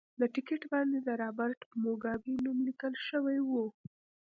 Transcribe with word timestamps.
د 0.19 0.21
ټکټ 0.33 0.61
باندې 0.73 0.97
د 1.07 1.09
رابرټ 1.21 1.59
موګابي 1.83 2.35
نوم 2.45 2.57
لیکل 2.67 2.93
شوی 3.07 3.39
و. 3.49 3.51